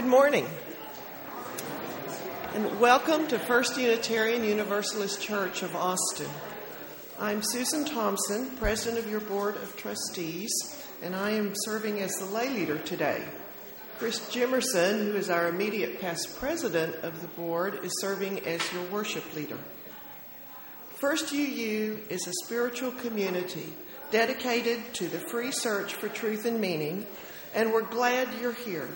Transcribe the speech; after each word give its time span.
Good 0.00 0.08
morning. 0.08 0.46
And 2.54 2.80
welcome 2.80 3.28
to 3.28 3.38
First 3.38 3.76
Unitarian 3.76 4.44
Universalist 4.44 5.20
Church 5.20 5.62
of 5.62 5.76
Austin. 5.76 6.30
I'm 7.18 7.42
Susan 7.42 7.84
Thompson, 7.84 8.48
President 8.56 8.98
of 8.98 9.10
your 9.10 9.20
Board 9.20 9.56
of 9.56 9.76
Trustees, 9.76 10.50
and 11.02 11.14
I 11.14 11.32
am 11.32 11.52
serving 11.54 12.00
as 12.00 12.12
the 12.12 12.24
lay 12.24 12.48
leader 12.48 12.78
today. 12.78 13.22
Chris 13.98 14.20
Jimmerson, 14.30 15.04
who 15.04 15.16
is 15.16 15.28
our 15.28 15.48
immediate 15.48 16.00
past 16.00 16.34
president 16.38 16.94
of 17.04 17.20
the 17.20 17.28
board, 17.28 17.84
is 17.84 18.00
serving 18.00 18.40
as 18.46 18.72
your 18.72 18.84
worship 18.84 19.34
leader. 19.34 19.58
First 20.94 21.30
UU 21.30 21.98
is 22.08 22.26
a 22.26 22.32
spiritual 22.46 22.92
community 22.92 23.70
dedicated 24.10 24.94
to 24.94 25.08
the 25.08 25.20
free 25.20 25.52
search 25.52 25.92
for 25.92 26.08
truth 26.08 26.46
and 26.46 26.58
meaning, 26.58 27.06
and 27.54 27.70
we're 27.70 27.82
glad 27.82 28.28
you're 28.40 28.54
here. 28.54 28.88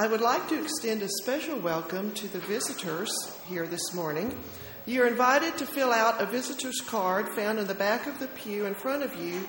I 0.00 0.06
would 0.06 0.22
like 0.22 0.48
to 0.48 0.58
extend 0.58 1.02
a 1.02 1.08
special 1.20 1.58
welcome 1.58 2.12
to 2.12 2.26
the 2.26 2.38
visitors 2.38 3.12
here 3.46 3.66
this 3.66 3.92
morning. 3.92 4.34
You're 4.86 5.06
invited 5.06 5.58
to 5.58 5.66
fill 5.66 5.92
out 5.92 6.22
a 6.22 6.24
visitor's 6.24 6.80
card 6.80 7.28
found 7.28 7.58
in 7.58 7.66
the 7.66 7.74
back 7.74 8.06
of 8.06 8.18
the 8.18 8.28
pew 8.28 8.64
in 8.64 8.72
front 8.74 9.02
of 9.02 9.14
you, 9.22 9.46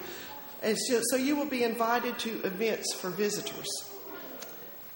so 1.10 1.16
you 1.16 1.38
will 1.38 1.46
be 1.46 1.64
invited 1.64 2.20
to 2.20 2.44
events 2.44 2.94
for 2.96 3.12
visitors. 3.12 3.70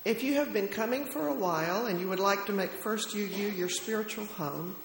If 0.04 0.24
you 0.24 0.34
have 0.34 0.52
been 0.52 0.68
coming 0.68 1.06
for 1.06 1.30
a 1.30 1.34
while 1.34 1.86
and 1.86 2.02
you 2.02 2.10
would 2.10 2.20
like 2.20 2.46
to 2.48 2.52
make 2.52 2.72
First 2.72 3.16
UU 3.16 3.52
your 3.56 3.70
spiritual 3.70 4.26
home, 4.26 4.76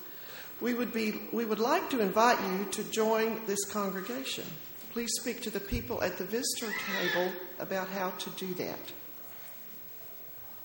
we 0.61 0.75
would, 0.75 0.93
be, 0.93 1.23
we 1.33 1.47
would 1.47 1.59
like 1.59 1.91
to 1.91 1.99
invite 1.99 2.39
you 2.49 2.67
to 2.71 2.85
join 2.93 3.45
this 3.45 3.65
congregation. 3.65 4.45
Please 4.93 5.11
speak 5.21 5.41
to 5.41 5.51
the 5.51 5.59
people 5.59 6.01
at 6.05 6.17
the 6.17 6.25
visitor 6.25 6.73
table 6.87 7.33
about 7.59 7.89
how 7.89 8.11
to 8.11 8.31
do 8.31 8.55
that. 8.55 8.79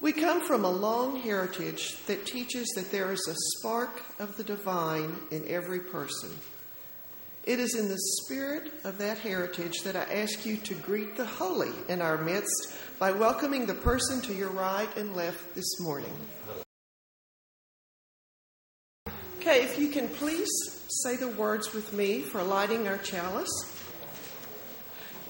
We 0.02 0.12
come 0.12 0.42
from 0.42 0.66
a 0.66 0.70
long 0.70 1.22
heritage 1.22 2.06
that 2.06 2.26
teaches 2.26 2.68
that 2.76 2.92
there 2.92 3.12
is 3.12 3.28
a 3.28 3.58
spark 3.58 4.04
of 4.20 4.36
the 4.38 4.44
divine 4.44 5.16
in 5.32 5.48
every 5.48 5.80
person. 5.80 6.32
It 7.46 7.60
is 7.60 7.76
in 7.76 7.88
the 7.90 8.00
spirit 8.22 8.72
of 8.84 8.98
that 8.98 9.20
heritage 9.20 9.84
that 9.84 9.96
I 9.96 10.04
ask 10.14 10.46
you 10.46 10.58
to 10.58 10.74
greet 10.74 11.16
the 11.16 11.26
holy 11.26 11.72
in 11.88 12.02
our 12.02 12.18
midst 12.18 12.76
by 13.00 13.12
welcoming 13.12 13.66
the 13.66 13.74
person 13.74 14.20
to 14.22 14.34
your 14.34 14.50
right 14.50 14.90
and 14.98 15.16
left 15.16 15.54
this 15.54 15.80
morning. 15.80 16.14
Okay, 19.40 19.64
if 19.64 19.78
you 19.78 19.90
can 19.90 20.08
please 20.10 20.50
say 21.04 21.16
the 21.16 21.28
words 21.30 21.72
with 21.74 21.94
me 21.94 22.22
for 22.22 22.42
lighting 22.44 22.88
our 22.88 22.98
chalice. 22.98 23.72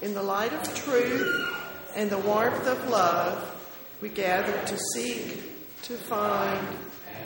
In 0.00 0.14
the 0.14 0.22
light 0.22 0.52
of 0.54 0.74
truth 0.74 1.54
and 1.94 2.08
the 2.08 2.18
warmth 2.18 2.66
of 2.66 2.88
love, 2.88 3.55
we 4.00 4.08
gather 4.08 4.52
to 4.66 4.78
seek, 4.94 5.82
to 5.82 5.94
find, 5.94 6.66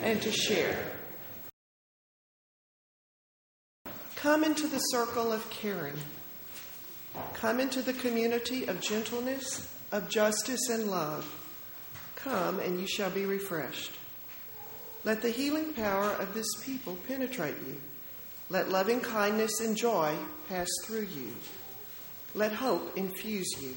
and 0.03 0.21
to 0.21 0.31
share. 0.31 0.77
Come 4.15 4.43
into 4.43 4.67
the 4.67 4.79
circle 4.79 5.31
of 5.31 5.49
caring. 5.49 5.97
Come 7.33 7.59
into 7.59 7.81
the 7.81 7.93
community 7.93 8.67
of 8.67 8.79
gentleness, 8.79 9.73
of 9.91 10.09
justice, 10.09 10.69
and 10.69 10.89
love. 10.89 11.25
Come, 12.15 12.59
and 12.59 12.79
you 12.79 12.87
shall 12.87 13.09
be 13.09 13.25
refreshed. 13.25 13.91
Let 15.03 15.21
the 15.21 15.31
healing 15.31 15.73
power 15.73 16.11
of 16.11 16.33
this 16.33 16.47
people 16.63 16.97
penetrate 17.07 17.55
you. 17.67 17.77
Let 18.49 18.69
loving 18.69 18.99
kindness 18.99 19.59
and 19.59 19.75
joy 19.75 20.15
pass 20.47 20.67
through 20.83 21.07
you. 21.15 21.33
Let 22.35 22.51
hope 22.51 22.95
infuse 22.95 23.51
you, 23.59 23.73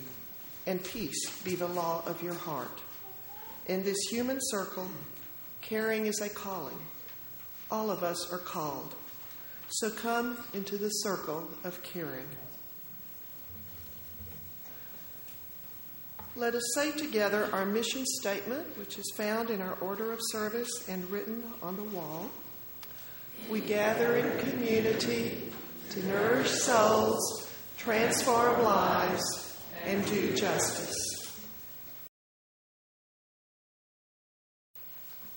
and 0.66 0.82
peace 0.82 1.42
be 1.42 1.54
the 1.54 1.68
law 1.68 2.02
of 2.06 2.22
your 2.22 2.34
heart. 2.34 2.80
In 3.66 3.82
this 3.82 3.98
human 4.10 4.38
circle, 4.40 4.88
caring 5.60 6.06
is 6.06 6.20
a 6.20 6.28
calling. 6.28 6.78
All 7.70 7.90
of 7.90 8.02
us 8.02 8.30
are 8.32 8.38
called. 8.38 8.94
So 9.68 9.90
come 9.90 10.38
into 10.52 10.76
the 10.76 10.90
circle 10.90 11.48
of 11.64 11.82
caring. 11.82 12.26
Let 16.36 16.54
us 16.54 16.64
say 16.74 16.90
together 16.90 17.48
our 17.52 17.64
mission 17.64 18.04
statement, 18.20 18.76
which 18.76 18.98
is 18.98 19.12
found 19.16 19.50
in 19.50 19.62
our 19.62 19.74
order 19.80 20.12
of 20.12 20.18
service 20.32 20.88
and 20.88 21.08
written 21.10 21.44
on 21.62 21.76
the 21.76 21.84
wall. 21.84 22.28
We 23.48 23.60
gather 23.60 24.16
in 24.16 24.50
community 24.50 25.42
to 25.90 26.06
nourish 26.06 26.50
souls, 26.50 27.48
transform 27.76 28.62
lives, 28.64 29.53
and 29.86 30.04
do 30.06 30.34
justice. 30.34 30.94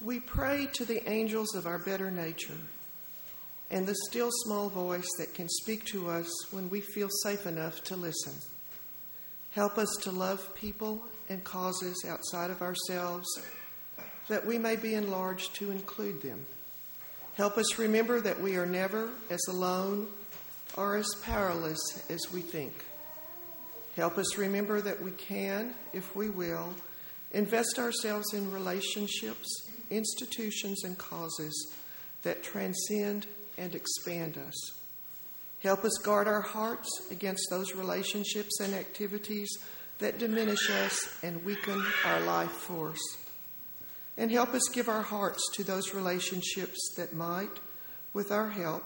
We 0.01 0.19
pray 0.19 0.67
to 0.73 0.85
the 0.85 1.07
angels 1.09 1.55
of 1.55 1.65
our 1.65 1.79
better 1.79 2.11
nature 2.11 2.57
and 3.69 3.85
the 3.85 3.95
still 4.09 4.29
small 4.45 4.69
voice 4.69 5.07
that 5.17 5.33
can 5.33 5.49
speak 5.49 5.85
to 5.85 6.09
us 6.09 6.29
when 6.51 6.69
we 6.69 6.81
feel 6.81 7.09
safe 7.23 7.45
enough 7.45 7.83
to 7.85 7.95
listen. 7.95 8.33
Help 9.51 9.77
us 9.77 9.89
to 10.03 10.11
love 10.11 10.55
people 10.55 11.03
and 11.29 11.43
causes 11.43 12.05
outside 12.07 12.51
of 12.51 12.61
ourselves 12.61 13.27
that 14.27 14.45
we 14.45 14.57
may 14.57 14.75
be 14.75 14.93
enlarged 14.93 15.55
to 15.55 15.71
include 15.71 16.21
them. 16.21 16.45
Help 17.35 17.57
us 17.57 17.77
remember 17.77 18.21
that 18.21 18.41
we 18.41 18.55
are 18.55 18.65
never 18.65 19.09
as 19.29 19.41
alone 19.49 20.07
or 20.75 20.95
as 20.95 21.07
powerless 21.23 21.79
as 22.09 22.31
we 22.31 22.41
think. 22.41 22.73
Help 23.97 24.17
us 24.17 24.37
remember 24.37 24.79
that 24.79 25.01
we 25.01 25.11
can, 25.11 25.73
if 25.91 26.15
we 26.15 26.29
will, 26.29 26.73
invest 27.31 27.77
ourselves 27.77 28.33
in 28.33 28.49
relationships 28.51 29.67
institutions, 29.89 30.83
and 30.83 30.97
causes 30.97 31.73
that 32.23 32.43
transcend 32.43 33.27
and 33.57 33.75
expand 33.75 34.37
us. 34.37 34.71
Help 35.59 35.83
us 35.83 35.97
guard 36.03 36.27
our 36.27 36.41
hearts 36.41 36.89
against 37.11 37.47
those 37.49 37.73
relationships 37.73 38.59
and 38.59 38.73
activities 38.73 39.49
that 39.99 40.19
diminish 40.19 40.69
us 40.69 41.23
and 41.23 41.43
weaken 41.43 41.83
our 42.05 42.21
life 42.21 42.51
force. 42.51 43.01
And 44.17 44.31
help 44.31 44.53
us 44.53 44.69
give 44.71 44.89
our 44.89 45.01
hearts 45.01 45.41
to 45.55 45.63
those 45.63 45.93
relationships 45.93 46.93
that 46.97 47.13
might, 47.13 47.59
with 48.13 48.31
our 48.31 48.49
help, 48.49 48.83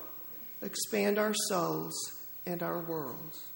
expand 0.62 1.18
our 1.18 1.34
souls 1.34 1.94
and 2.46 2.64
our 2.64 2.80
worlds. 2.80 3.51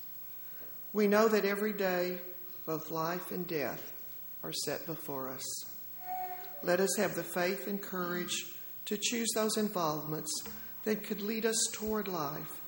We 0.95 1.09
know 1.09 1.28
that 1.28 1.44
every 1.44 1.73
day, 1.73 2.19
both 2.66 2.89
life 2.89 3.31
and 3.31 3.45
death 3.45 3.91
are 4.44 4.53
set 4.53 4.85
before 4.85 5.29
us 5.29 5.44
let 6.63 6.79
us 6.79 6.95
have 6.97 7.16
the 7.16 7.23
faith 7.23 7.67
and 7.67 7.81
courage 7.81 8.45
to 8.85 8.97
choose 8.97 9.28
those 9.35 9.57
involvements 9.57 10.31
that 10.85 11.03
could 11.03 11.22
lead 11.22 11.45
us 11.45 11.67
toward 11.73 12.07
life, 12.07 12.61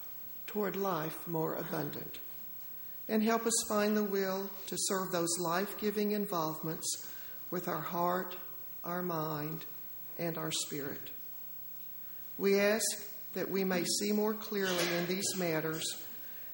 toward 0.46 0.76
life 0.76 1.26
more 1.26 1.56
abundant. 1.56 2.20
And 3.08 3.24
help 3.24 3.46
us 3.46 3.54
find 3.70 3.96
the 3.96 4.04
will 4.04 4.50
to 4.68 4.76
serve 4.78 5.12
those 5.12 5.40
life 5.40 5.78
giving 5.80 6.12
involvements 6.12 7.08
with 7.50 7.70
our 7.70 7.82
heart, 7.82 8.36
our 8.84 9.02
mind, 9.02 9.64
and 10.20 10.38
our 10.38 10.52
spirit. 10.52 11.10
We 12.38 12.60
ask 12.60 12.86
that 13.36 13.50
we 13.50 13.64
may 13.64 13.86
see 13.86 14.12
more 14.12 14.34
clearly 14.34 14.86
in 14.98 15.08
these 15.08 15.36
matters 15.38 15.84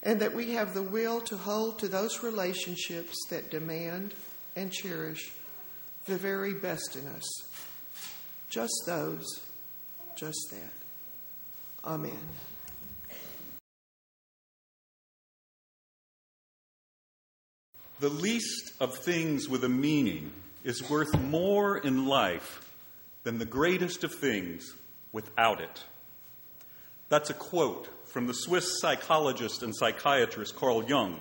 and 0.03 0.19
that 0.19 0.35
we 0.35 0.51
have 0.51 0.73
the 0.73 0.83
will 0.83 1.21
to 1.21 1.37
hold 1.37 1.79
to 1.79 1.87
those 1.87 2.21
relationships 2.21 3.15
that 3.29 3.49
demand 3.49 4.13
and 4.55 4.71
cherish 4.71 5.31
the 6.05 6.17
very 6.17 6.53
best 6.53 6.97
in 6.97 7.07
us. 7.07 7.23
Just 8.49 8.83
those, 8.85 9.25
just 10.15 10.47
that. 10.51 11.89
Amen. 11.89 12.19
The 18.01 18.09
least 18.09 18.73
of 18.81 18.97
things 18.97 19.47
with 19.47 19.63
a 19.63 19.69
meaning 19.69 20.33
is 20.65 20.89
worth 20.89 21.17
more 21.17 21.77
in 21.77 22.05
life 22.05 22.69
than 23.23 23.39
the 23.39 23.45
greatest 23.45 24.03
of 24.03 24.13
things 24.13 24.73
without 25.13 25.61
it. 25.61 25.83
That's 27.07 27.29
a 27.29 27.33
quote 27.33 27.87
from 28.13 28.27
the 28.27 28.33
Swiss 28.33 28.79
psychologist 28.79 29.63
and 29.63 29.75
psychiatrist 29.75 30.55
Carl 30.55 30.83
Jung. 30.83 31.19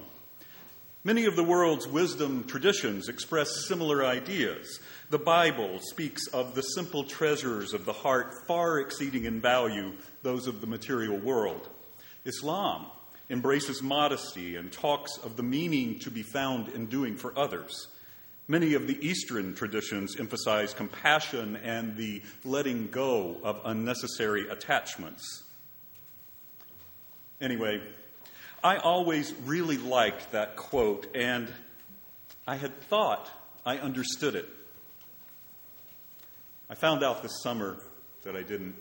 Many 1.05 1.25
of 1.25 1.37
the 1.37 1.43
world's 1.43 1.89
wisdom 1.89 2.45
traditions 2.45 3.09
express 3.09 3.67
similar 3.67 4.05
ideas. 4.05 4.79
The 5.09 5.19
Bible 5.19 5.79
speaks 5.81 6.27
of 6.27 6.55
the 6.55 6.61
simple 6.61 7.05
treasures 7.05 7.73
of 7.73 7.87
the 7.87 7.95
heart 7.95 8.47
far 8.47 8.79
exceeding 8.79 9.25
in 9.25 9.41
value 9.41 9.95
those 10.23 10.47
of 10.47 10.61
the 10.61 10.67
material 10.67 11.17
world. 11.17 11.67
Islam 12.27 12.85
embraces 13.31 13.83
modesty 13.83 14.57
and 14.57 14.71
talks 14.71 15.17
of 15.25 15.39
the 15.39 15.43
meaning 15.43 15.99
to 16.01 16.11
be 16.11 16.23
found 16.23 16.69
in 16.69 16.85
doing 16.85 17.17
for 17.17 17.33
others. 17.39 17.89
Many 18.49 18.75
of 18.75 18.87
the 18.87 18.99
Eastern 19.01 19.55
traditions 19.55 20.21
emphasize 20.21 20.75
compassion 20.75 21.57
and 21.57 21.97
the 21.97 22.21
letting 22.45 22.89
go 22.89 23.39
of 23.43 23.63
unnecessary 23.65 24.47
attachments. 24.51 25.42
Anyway, 27.43 27.83
I 28.63 28.77
always 28.77 29.35
really 29.45 29.77
liked 29.77 30.31
that 30.31 30.55
quote, 30.55 31.09
and 31.13 31.53
I 32.47 32.55
had 32.55 32.81
thought 32.83 33.29
I 33.67 33.79
understood 33.79 34.37
it. 34.37 34.49
I 36.71 36.77
found 36.77 37.03
out 37.03 37.21
this 37.21 37.43
summer 37.43 37.79
that 38.23 38.37
I 38.37 38.43
didn't. 38.43 38.77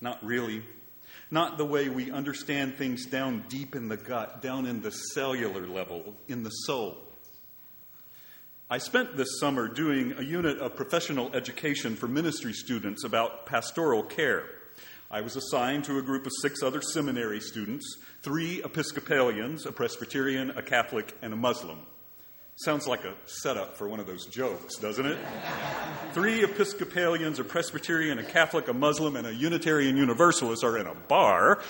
Not 0.00 0.24
really. 0.24 0.62
Not 1.28 1.58
the 1.58 1.64
way 1.64 1.88
we 1.88 2.12
understand 2.12 2.76
things 2.76 3.04
down 3.04 3.46
deep 3.48 3.74
in 3.74 3.88
the 3.88 3.96
gut, 3.96 4.40
down 4.40 4.64
in 4.64 4.80
the 4.80 4.92
cellular 4.92 5.66
level, 5.66 6.14
in 6.28 6.44
the 6.44 6.50
soul. 6.50 6.98
I 8.70 8.78
spent 8.78 9.16
this 9.16 9.40
summer 9.40 9.66
doing 9.66 10.14
a 10.18 10.22
unit 10.22 10.58
of 10.58 10.76
professional 10.76 11.34
education 11.34 11.96
for 11.96 12.06
ministry 12.06 12.52
students 12.52 13.02
about 13.02 13.44
pastoral 13.44 14.04
care. 14.04 14.55
I 15.10 15.20
was 15.20 15.36
assigned 15.36 15.84
to 15.84 15.98
a 15.98 16.02
group 16.02 16.26
of 16.26 16.32
six 16.40 16.62
other 16.62 16.82
seminary 16.82 17.40
students 17.40 17.98
three 18.22 18.60
Episcopalians, 18.62 19.64
a 19.64 19.72
Presbyterian, 19.72 20.50
a 20.50 20.62
Catholic, 20.62 21.16
and 21.22 21.32
a 21.32 21.36
Muslim. 21.36 21.78
Sounds 22.56 22.88
like 22.88 23.04
a 23.04 23.14
setup 23.26 23.76
for 23.76 23.86
one 23.86 24.00
of 24.00 24.06
those 24.06 24.26
jokes, 24.26 24.76
doesn't 24.76 25.06
it? 25.06 25.18
Three 26.12 26.42
Episcopalians, 26.42 27.38
a 27.38 27.44
Presbyterian, 27.44 28.18
a 28.18 28.24
Catholic, 28.24 28.66
a 28.68 28.72
Muslim, 28.72 29.14
and 29.14 29.26
a 29.26 29.34
Unitarian 29.34 29.96
Universalist 29.96 30.64
are 30.64 30.78
in 30.78 30.86
a 30.86 30.94
bar. 30.94 31.62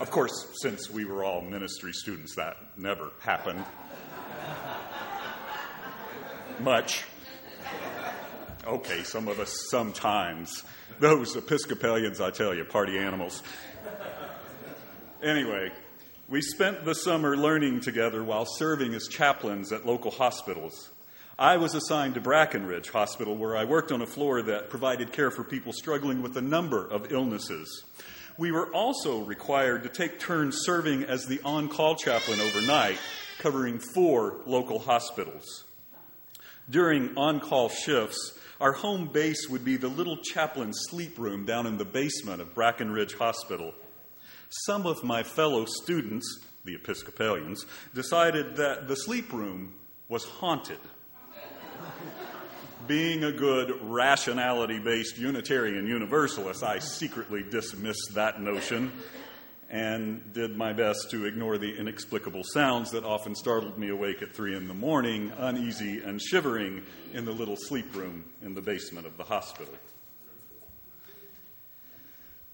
Of 0.00 0.10
course, 0.10 0.32
since 0.62 0.90
we 0.90 1.04
were 1.04 1.24
all 1.24 1.42
ministry 1.42 1.92
students, 1.92 2.34
that 2.36 2.56
never 2.76 3.10
happened. 3.20 3.64
Much. 6.60 7.04
Okay, 8.66 9.02
some 9.02 9.28
of 9.28 9.38
us 9.40 9.68
sometimes. 9.70 10.64
Those 10.98 11.36
Episcopalians, 11.36 12.20
I 12.20 12.30
tell 12.30 12.54
you, 12.54 12.64
party 12.64 12.98
animals. 12.98 13.42
Anyway, 15.22 15.70
we 16.28 16.42
spent 16.42 16.84
the 16.84 16.94
summer 16.94 17.36
learning 17.36 17.80
together 17.80 18.22
while 18.22 18.44
serving 18.44 18.94
as 18.94 19.08
chaplains 19.08 19.72
at 19.72 19.86
local 19.86 20.10
hospitals. 20.10 20.90
I 21.38 21.56
was 21.56 21.74
assigned 21.74 22.14
to 22.14 22.20
Brackenridge 22.20 22.90
Hospital, 22.90 23.36
where 23.36 23.56
I 23.56 23.64
worked 23.64 23.92
on 23.92 24.02
a 24.02 24.06
floor 24.06 24.42
that 24.42 24.70
provided 24.70 25.12
care 25.12 25.30
for 25.30 25.44
people 25.44 25.72
struggling 25.72 26.20
with 26.20 26.36
a 26.36 26.42
number 26.42 26.86
of 26.86 27.12
illnesses. 27.12 27.84
We 28.36 28.50
were 28.50 28.72
also 28.74 29.20
required 29.20 29.84
to 29.84 29.88
take 29.88 30.18
turns 30.18 30.58
serving 30.64 31.04
as 31.04 31.26
the 31.26 31.40
on 31.44 31.68
call 31.68 31.94
chaplain 31.94 32.40
overnight, 32.40 32.98
covering 33.38 33.78
four 33.78 34.40
local 34.46 34.80
hospitals. 34.80 35.64
During 36.68 37.16
on 37.16 37.40
call 37.40 37.68
shifts, 37.68 38.36
our 38.60 38.72
home 38.72 39.08
base 39.08 39.48
would 39.48 39.64
be 39.64 39.76
the 39.76 39.88
little 39.88 40.16
chaplain 40.16 40.72
sleep 40.72 41.18
room 41.18 41.44
down 41.44 41.66
in 41.66 41.78
the 41.78 41.84
basement 41.84 42.40
of 42.40 42.54
Brackenridge 42.54 43.14
Hospital 43.18 43.74
some 44.50 44.86
of 44.86 45.04
my 45.04 45.22
fellow 45.22 45.66
students, 45.66 46.40
the 46.64 46.74
Episcopalians, 46.74 47.66
decided 47.94 48.56
that 48.56 48.88
the 48.88 48.96
sleep 48.96 49.32
room 49.32 49.74
was 50.08 50.24
haunted. 50.24 50.78
Being 52.86 53.24
a 53.24 53.32
good 53.32 53.78
rationality 53.82 54.78
based 54.78 55.18
Unitarian 55.18 55.86
Universalist, 55.86 56.62
I 56.62 56.78
secretly 56.78 57.42
dismissed 57.42 58.14
that 58.14 58.40
notion 58.40 58.92
and 59.70 60.32
did 60.32 60.56
my 60.56 60.72
best 60.72 61.10
to 61.10 61.26
ignore 61.26 61.58
the 61.58 61.76
inexplicable 61.76 62.42
sounds 62.44 62.90
that 62.92 63.04
often 63.04 63.34
startled 63.34 63.78
me 63.78 63.88
awake 63.88 64.22
at 64.22 64.34
three 64.34 64.56
in 64.56 64.66
the 64.66 64.74
morning, 64.74 65.32
uneasy 65.38 66.00
and 66.02 66.20
shivering 66.20 66.82
in 67.12 67.24
the 67.24 67.32
little 67.32 67.56
sleep 67.56 67.94
room 67.94 68.24
in 68.42 68.54
the 68.54 68.62
basement 68.62 69.06
of 69.06 69.16
the 69.16 69.24
hospital. 69.24 69.74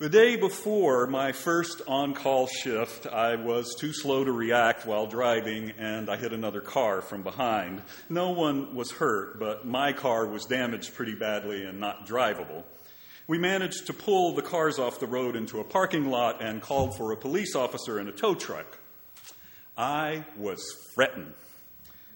The 0.01 0.09
day 0.09 0.35
before 0.35 1.07
my 1.07 1.31
first 1.31 1.81
on 1.87 2.15
call 2.15 2.49
shift, 2.49 3.07
I 3.07 3.37
was 3.37 3.77
too 3.79 3.93
slow 3.93 4.25
to 4.25 4.33
react 4.33 4.85
while 4.85 5.07
driving 5.07 5.71
and 5.79 6.11
I 6.11 6.17
hit 6.17 6.33
another 6.33 6.61
car 6.61 7.01
from 7.01 7.23
behind. 7.23 7.81
No 8.11 8.33
one 8.33 8.75
was 8.75 8.91
hurt, 8.91 9.39
but 9.39 9.65
my 9.65 9.93
car 9.93 10.27
was 10.27 10.47
damaged 10.47 10.95
pretty 10.95 11.15
badly 11.15 11.65
and 11.65 11.79
not 11.79 12.09
drivable. 12.09 12.65
We 13.27 13.39
managed 13.39 13.87
to 13.87 13.93
pull 13.93 14.35
the 14.35 14.43
cars 14.43 14.79
off 14.79 15.01
the 15.01 15.07
road 15.07 15.35
into 15.35 15.61
a 15.61 15.65
parking 15.65 16.11
lot 16.11 16.43
and 16.43 16.61
called 16.61 16.97
for 16.97 17.13
a 17.13 17.17
police 17.17 17.57
officer 17.57 17.99
and 17.99 18.09
a 18.09 18.13
tow 18.13 18.35
truck. 18.35 18.79
I 19.77 20.25
was 20.37 20.63
fretting. 20.95 21.33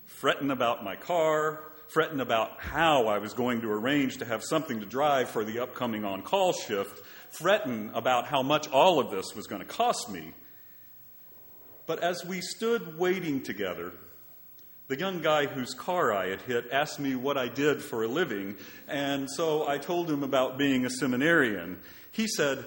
Fretting 0.07 0.51
about 0.51 0.85
my 0.85 0.97
car, 0.97 1.65
fretting 1.89 2.21
about 2.21 2.61
how 2.61 3.07
I 3.07 3.19
was 3.19 3.33
going 3.33 3.63
to 3.63 3.71
arrange 3.71 4.19
to 4.19 4.25
have 4.25 4.43
something 4.45 4.81
to 4.81 4.87
drive 4.87 5.31
for 5.31 5.45
the 5.45 5.61
upcoming 5.61 6.05
on 6.05 6.23
call 6.23 6.53
shift 6.53 7.03
fretting 7.31 7.91
about 7.95 8.27
how 8.27 8.43
much 8.43 8.69
all 8.69 9.01
of 9.01 9.11
this 9.11 9.35
was 9.35 9.47
going 9.47 9.61
to 9.61 9.69
cost 9.69 10.11
me. 10.11 10.33
But 11.87 12.03
as 12.03 12.25
we 12.25 12.41
stood 12.41 12.99
waiting 12.99 13.43
together, 13.43 13.93
the 14.89 14.99
young 14.99 15.21
guy 15.21 15.47
whose 15.47 15.75
car 15.75 16.15
I 16.15 16.29
had 16.29 16.41
hit 16.41 16.71
asked 16.73 16.99
me 16.99 17.15
what 17.15 17.37
I 17.37 17.49
did 17.49 17.83
for 17.83 18.03
a 18.05 18.09
living, 18.09 18.57
and 18.89 19.31
so 19.31 19.69
I 19.69 19.77
told 19.77 20.11
him 20.11 20.23
about 20.23 20.57
being 20.57 20.87
a 20.87 20.91
seminarian. 20.91 21.79
He 22.11 22.27
said, 22.27 22.65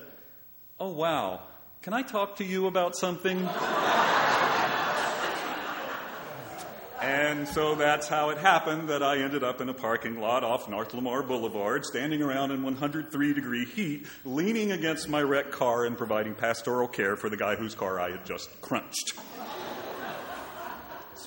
Oh, 0.79 0.91
wow, 0.91 1.41
can 1.81 1.93
I 1.93 2.03
talk 2.03 2.37
to 2.37 2.43
you 2.43 2.67
about 2.67 2.95
something? 2.95 3.47
And 7.01 7.47
so 7.47 7.73
that's 7.73 8.07
how 8.07 8.29
it 8.29 8.37
happened 8.37 8.89
that 8.89 9.01
I 9.01 9.17
ended 9.17 9.43
up 9.43 9.59
in 9.59 9.69
a 9.69 9.73
parking 9.73 10.19
lot 10.19 10.43
off 10.43 10.69
North 10.69 10.93
Lamar 10.93 11.23
Boulevard, 11.23 11.83
standing 11.83 12.21
around 12.21 12.51
in 12.51 12.61
103 12.61 13.33
degree 13.33 13.65
heat, 13.65 14.05
leaning 14.23 14.71
against 14.71 15.09
my 15.09 15.23
wrecked 15.23 15.51
car 15.51 15.85
and 15.85 15.97
providing 15.97 16.35
pastoral 16.35 16.87
care 16.87 17.15
for 17.15 17.27
the 17.27 17.37
guy 17.37 17.55
whose 17.55 17.73
car 17.73 17.99
I 17.99 18.11
had 18.11 18.23
just 18.23 18.61
crunched. 18.61 19.13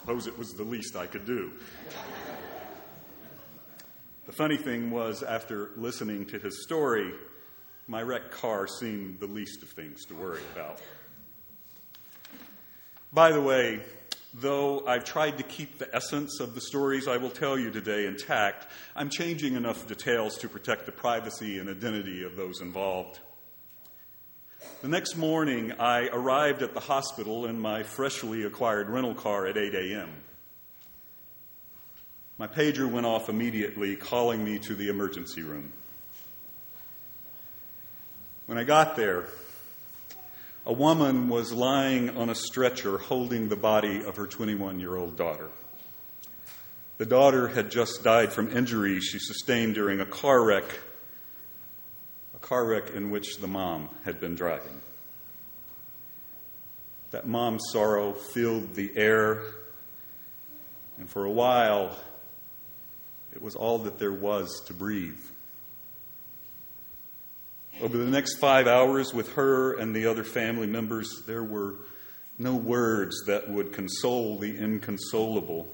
Suppose 0.05 0.27
it 0.27 0.37
was 0.37 0.53
the 0.53 0.65
least 0.65 0.97
I 0.97 1.06
could 1.06 1.25
do. 1.25 1.51
The 4.27 4.33
funny 4.33 4.59
thing 4.59 4.91
was, 4.91 5.23
after 5.23 5.71
listening 5.79 6.27
to 6.27 6.39
his 6.39 6.62
story, 6.62 7.11
my 7.87 8.03
wrecked 8.03 8.31
car 8.31 8.67
seemed 8.67 9.19
the 9.19 9.27
least 9.27 9.62
of 9.62 9.71
things 9.71 10.05
to 10.05 10.15
worry 10.15 10.43
about. 10.55 10.83
By 13.15 13.33
the 13.33 13.41
way, 13.41 13.81
Though 14.37 14.85
I've 14.85 15.05
tried 15.05 15.39
to 15.39 15.45
keep 15.45 15.79
the 15.79 15.95
essence 15.95 16.41
of 16.41 16.56
the 16.56 16.61
stories 16.61 17.06
I 17.06 17.19
will 17.19 17.31
tell 17.31 17.56
you 17.56 17.71
today 17.71 18.06
intact, 18.06 18.67
I'm 18.97 19.09
changing 19.09 19.55
enough 19.55 19.87
details 19.87 20.37
to 20.39 20.49
protect 20.49 20.87
the 20.87 20.93
privacy 20.93 21.61
and 21.61 21.71
identity 21.71 22.25
of 22.25 22.35
those 22.35 22.61
involved. 22.61 23.21
The 24.85 24.91
next 24.91 25.17
morning, 25.17 25.73
I 25.81 26.09
arrived 26.09 26.61
at 26.61 26.75
the 26.75 26.81
hospital 26.81 27.47
in 27.47 27.59
my 27.59 27.85
freshly 27.85 28.45
acquired 28.45 28.91
rental 28.91 29.15
car 29.15 29.47
at 29.47 29.57
8 29.57 29.75
a.m. 29.75 30.11
My 32.37 32.47
pager 32.47 32.87
went 32.87 33.07
off 33.07 33.31
immediately, 33.31 33.97
calling 33.97 34.45
me 34.45 34.59
to 34.59 34.75
the 34.75 34.91
emergency 34.91 35.41
room. 35.41 35.73
When 38.44 38.58
I 38.58 38.65
got 38.65 38.94
there, 38.94 39.25
a 40.67 40.73
woman 40.75 41.31
was 41.31 41.51
lying 41.51 42.15
on 42.19 42.29
a 42.29 42.35
stretcher 42.35 42.99
holding 42.99 43.49
the 43.49 43.56
body 43.56 44.05
of 44.05 44.17
her 44.17 44.27
21 44.27 44.81
year 44.81 44.97
old 44.97 45.17
daughter. 45.17 45.49
The 46.99 47.06
daughter 47.06 47.49
had 47.49 47.70
just 47.70 48.05
died 48.05 48.35
from 48.35 48.55
injuries 48.55 49.05
she 49.05 49.19
sustained 49.19 49.77
during 49.77 50.01
a 50.01 50.05
car 50.05 50.44
wreck, 50.44 50.67
car 52.44 52.67
wreck 52.67 52.91
in 52.91 53.10
which 53.10 53.39
the 53.39 53.46
mom 53.46 53.89
had 54.05 54.20
been 54.20 54.34
driving. 54.34 54.81
That 57.10 57.27
mom's 57.27 57.65
sorrow 57.72 58.13
filled 58.13 58.74
the 58.74 58.93
air, 58.96 59.43
and 60.98 61.08
for 61.08 61.24
a 61.24 61.31
while, 61.31 61.96
it 63.32 63.41
was 63.41 63.55
all 63.55 63.79
that 63.79 63.98
there 63.98 64.13
was 64.13 64.63
to 64.67 64.74
breathe. 64.74 65.20
Over 67.81 67.96
the 67.96 68.10
next 68.10 68.36
five 68.36 68.67
hours 68.67 69.15
with 69.15 69.32
her 69.34 69.79
and 69.79 69.96
the 69.96 70.06
other 70.06 70.22
family 70.22 70.67
members, 70.67 71.22
there 71.27 71.43
were 71.43 71.77
no 72.39 72.55
words 72.56 73.24
that 73.27 73.48
would 73.48 73.72
console 73.72 74.36
the 74.36 74.55
inconsolable. 74.55 75.67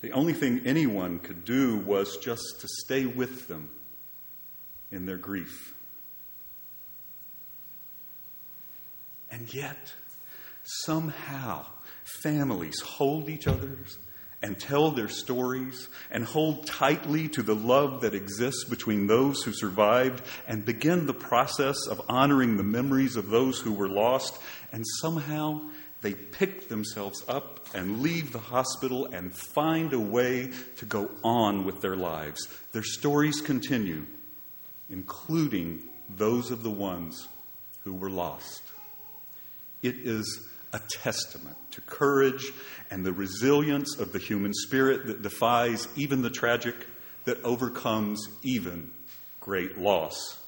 The 0.00 0.12
only 0.12 0.32
thing 0.32 0.62
anyone 0.64 1.18
could 1.18 1.44
do 1.44 1.76
was 1.76 2.16
just 2.16 2.60
to 2.60 2.68
stay 2.68 3.04
with 3.04 3.46
them 3.46 3.68
in 4.94 5.06
their 5.06 5.16
grief. 5.16 5.74
And 9.30 9.52
yet, 9.52 9.92
somehow, 10.62 11.66
families 12.22 12.80
hold 12.80 13.28
each 13.28 13.46
other's 13.46 13.98
and 14.44 14.60
tell 14.60 14.90
their 14.90 15.08
stories 15.08 15.88
and 16.10 16.24
hold 16.24 16.66
tightly 16.66 17.28
to 17.30 17.42
the 17.42 17.54
love 17.54 18.02
that 18.02 18.14
exists 18.14 18.64
between 18.64 19.06
those 19.06 19.42
who 19.42 19.52
survived 19.52 20.22
and 20.46 20.64
begin 20.64 21.06
the 21.06 21.14
process 21.14 21.76
of 21.88 22.00
honoring 22.08 22.56
the 22.56 22.62
memories 22.62 23.16
of 23.16 23.30
those 23.30 23.58
who 23.58 23.72
were 23.72 23.88
lost. 23.88 24.38
And 24.70 24.84
somehow 25.00 25.62
they 26.02 26.12
pick 26.12 26.68
themselves 26.68 27.24
up 27.26 27.66
and 27.74 28.02
leave 28.02 28.32
the 28.32 28.38
hospital 28.38 29.06
and 29.06 29.34
find 29.34 29.94
a 29.94 29.98
way 29.98 30.50
to 30.76 30.84
go 30.84 31.10
on 31.24 31.64
with 31.64 31.80
their 31.80 31.96
lives. 31.96 32.46
Their 32.72 32.82
stories 32.82 33.40
continue, 33.40 34.04
including 34.90 35.82
those 36.08 36.50
of 36.50 36.62
the 36.62 36.70
ones 36.70 37.28
who 37.84 37.94
were 37.94 38.10
lost. 38.10 38.62
It 39.82 39.96
is 39.96 40.48
a 40.72 40.80
testament 40.90 41.56
to 41.70 41.80
courage 41.82 42.52
and 42.90 43.04
the 43.04 43.12
resilience 43.12 43.98
of 43.98 44.12
the 44.12 44.18
human 44.18 44.52
spirit 44.52 45.06
that 45.06 45.22
defies 45.22 45.86
even 45.96 46.22
the 46.22 46.30
tragic, 46.30 46.74
that 47.24 47.42
overcomes 47.44 48.28
even 48.42 48.90
great 49.40 49.78
loss. 49.78 50.38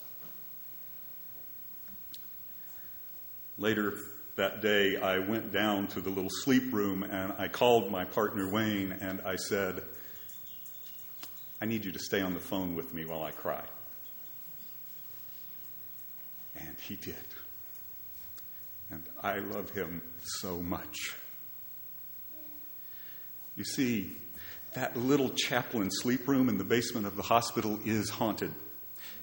Later 3.58 3.94
that 4.34 4.60
day, 4.60 4.96
I 4.96 5.18
went 5.18 5.52
down 5.52 5.86
to 5.88 6.00
the 6.00 6.10
little 6.10 6.30
sleep 6.30 6.72
room 6.72 7.02
and 7.02 7.32
I 7.38 7.48
called 7.48 7.90
my 7.90 8.04
partner 8.04 8.48
Wayne 8.48 8.92
and 9.00 9.20
I 9.22 9.36
said, 9.36 9.82
I 11.60 11.64
need 11.64 11.84
you 11.84 11.92
to 11.92 11.98
stay 11.98 12.20
on 12.20 12.34
the 12.34 12.40
phone 12.40 12.74
with 12.74 12.92
me 12.92 13.06
while 13.06 13.22
I 13.22 13.30
cry. 13.30 13.62
And 16.58 16.76
he 16.80 16.96
did. 16.96 17.14
And 18.90 19.02
I 19.22 19.38
love 19.38 19.70
him 19.70 20.02
so 20.22 20.58
much. 20.58 21.14
You 23.56 23.64
see, 23.64 24.16
that 24.75 24.96
little 24.96 25.30
chaplain 25.30 25.90
sleep 25.90 26.28
room 26.28 26.48
in 26.48 26.58
the 26.58 26.64
basement 26.64 27.06
of 27.06 27.16
the 27.16 27.22
hospital 27.22 27.78
is 27.84 28.10
haunted. 28.10 28.52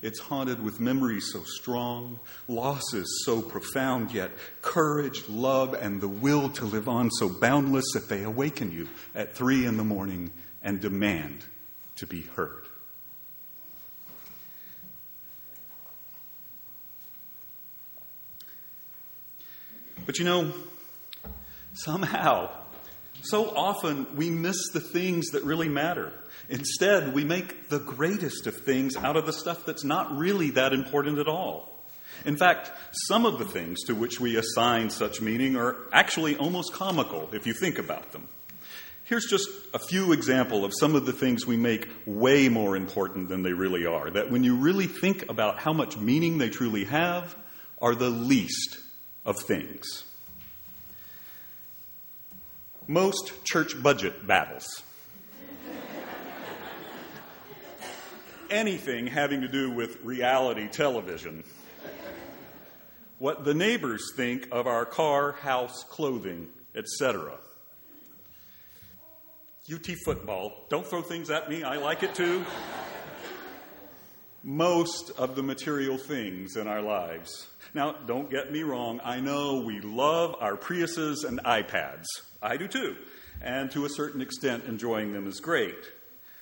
It's 0.02 0.20
haunted 0.20 0.62
with 0.62 0.80
memories 0.80 1.30
so 1.32 1.44
strong, 1.44 2.20
losses 2.48 3.24
so 3.26 3.42
profound, 3.42 4.12
yet 4.12 4.32
courage, 4.62 5.24
love, 5.30 5.74
and 5.74 6.02
the 6.02 6.08
will 6.08 6.50
to 6.50 6.66
live 6.66 6.90
on 6.90 7.10
so 7.12 7.30
boundless 7.30 7.86
that 7.94 8.10
they 8.10 8.24
awaken 8.24 8.72
you 8.72 8.88
at 9.16 9.36
three 9.36 9.66
in 9.66 9.78
the 9.78 9.84
morning 9.84 10.32
and 10.62 10.82
demand 10.82 11.46
to 11.98 12.08
be 12.08 12.22
heard. 12.22 12.68
But 20.06 20.20
you 20.20 20.26
know, 20.26 20.52
somehow, 21.74 22.50
so 23.22 23.56
often 23.56 24.16
we 24.16 24.30
miss 24.30 24.70
the 24.74 24.80
things 24.80 25.30
that 25.30 25.44
really 25.44 25.70
matter. 25.70 26.12
Instead, 26.50 27.14
we 27.14 27.24
make 27.24 27.70
the 27.70 27.80
greatest 27.80 28.48
of 28.48 28.56
things 28.58 28.98
out 28.98 29.16
of 29.16 29.26
the 29.26 29.34
stuff 29.34 29.66
that's 29.66 29.84
not 29.84 30.18
really 30.18 30.50
that 30.52 30.74
important 30.74 31.20
at 31.20 31.28
all. 31.28 31.70
In 32.26 32.38
fact, 32.38 32.72
some 33.08 33.26
of 33.26 33.40
the 33.40 33.46
things 33.46 33.82
to 33.84 33.96
which 33.96 34.20
we 34.20 34.36
assign 34.36 34.90
such 34.90 35.22
meaning 35.22 35.56
are 35.56 35.78
actually 35.92 36.36
almost 36.36 36.74
comical 36.74 37.30
if 37.34 37.48
you 37.48 37.54
think 37.54 37.80
about 37.80 38.12
them. 38.12 38.28
Here's 39.06 39.26
just 39.26 39.50
a 39.74 39.80
few 39.80 40.14
examples 40.14 40.64
of 40.64 40.72
some 40.80 40.96
of 40.96 41.06
the 41.06 41.12
things 41.12 41.46
we 41.46 41.58
make 41.58 41.90
way 42.06 42.50
more 42.50 42.76
important 42.76 43.30
than 43.30 43.44
they 43.44 43.52
really 43.52 43.86
are, 43.86 44.10
that 44.12 44.32
when 44.32 44.44
you 44.44 44.56
really 44.56 44.88
think 44.88 45.30
about 45.30 45.60
how 45.60 45.74
much 45.74 45.98
meaning 45.98 46.38
they 46.38 46.50
truly 46.50 46.86
have, 46.86 47.36
are 47.82 47.96
the 47.96 48.10
least 48.10 48.78
of 49.26 49.40
things. 49.40 50.04
Most 52.88 53.44
church 53.46 53.82
budget 53.82 54.28
battles. 54.28 54.84
Anything 58.50 59.08
having 59.08 59.42
to 59.42 59.48
do 59.48 59.72
with 59.72 60.02
reality 60.04 60.68
television. 60.68 61.44
What 63.20 63.46
the 63.46 63.54
neighbors 63.54 64.12
think 64.16 64.50
of 64.52 64.68
our 64.68 64.86
car, 64.86 65.32
house, 65.32 65.84
clothing, 65.86 66.50
etc. 66.76 67.38
UT 69.72 69.88
football. 70.04 70.66
Don't 70.70 70.86
throw 70.86 71.02
things 71.02 71.30
at 71.30 71.50
me, 71.50 71.64
I 71.64 71.78
like 71.78 72.04
it 72.04 72.14
too. 72.14 72.46
Most 74.44 75.12
of 75.12 75.36
the 75.36 75.44
material 75.44 75.98
things 75.98 76.58
in 76.58 76.68
our 76.68 76.82
lives. 76.82 77.48
Now, 77.74 77.94
don't 77.94 78.30
get 78.30 78.52
me 78.52 78.64
wrong, 78.64 79.00
I 79.04 79.20
know 79.20 79.64
we 79.66 79.80
love 79.80 80.36
our 80.40 80.58
Priuses 80.58 81.24
and 81.24 81.40
iPads. 81.44 82.06
I 82.42 82.58
do 82.58 82.68
too. 82.68 82.96
And 83.42 83.72
to 83.72 83.86
a 83.86 83.90
certain 83.90 84.22
extent, 84.22 84.66
enjoying 84.68 85.14
them 85.14 85.28
is 85.28 85.40
great. 85.40 85.76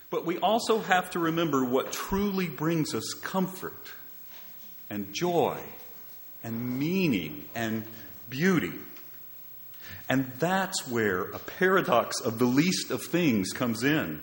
But 0.09 0.25
we 0.25 0.37
also 0.39 0.79
have 0.79 1.11
to 1.11 1.19
remember 1.19 1.63
what 1.63 1.91
truly 1.91 2.47
brings 2.47 2.93
us 2.93 3.13
comfort 3.13 3.91
and 4.89 5.13
joy 5.13 5.57
and 6.43 6.79
meaning 6.79 7.45
and 7.55 7.83
beauty. 8.29 8.73
And 10.09 10.31
that's 10.39 10.87
where 10.87 11.23
a 11.23 11.39
paradox 11.39 12.19
of 12.19 12.39
the 12.39 12.45
least 12.45 12.91
of 12.91 13.03
things 13.03 13.51
comes 13.53 13.83
in. 13.83 14.19